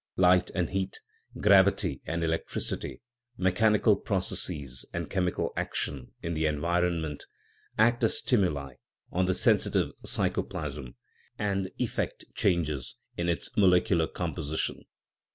[0.17, 0.99] Light and heat,
[1.39, 3.03] gravity and electricity,
[3.37, 7.27] mechanical processes and chemical action in the environment,
[7.77, 8.77] act as stimuli
[9.11, 10.95] on the sensitive psy choplasm,
[11.37, 14.85] and effect changes in its molecular compo sition.